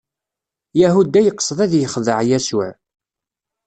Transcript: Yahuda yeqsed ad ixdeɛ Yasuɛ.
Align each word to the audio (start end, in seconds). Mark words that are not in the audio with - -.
Yahuda 0.81 1.19
yeqsed 1.25 1.59
ad 1.65 1.71
ixdeɛ 1.85 2.19
Yasuɛ. 2.29 2.69